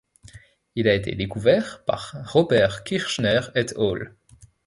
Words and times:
Il 0.73 0.87
a 0.87 0.95
été 0.95 1.13
découvert 1.13 1.83
par 1.85 2.15
Robert 2.25 2.83
Kirshner 2.83 3.41
et 3.53 3.67
al. 3.77 4.15